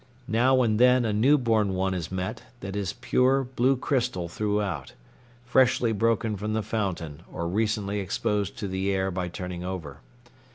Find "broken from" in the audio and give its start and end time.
5.91-6.53